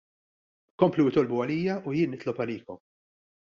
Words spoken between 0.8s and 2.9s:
Komplu itolbu għalija u jien nitlob għalikom.